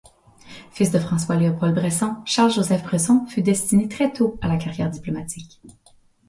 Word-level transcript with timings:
Fils 0.71 0.89
de 0.89 0.97
François-Léopold 0.97 1.75
Bresson, 1.75 2.15
Charles-Joseph 2.25 2.81
Bresson 2.81 3.23
fut 3.27 3.43
destiné 3.43 3.87
très 3.87 4.11
tôt 4.11 4.39
à 4.41 4.47
la 4.47 4.57
carrière 4.57 4.89
diplomatique. 4.89 5.61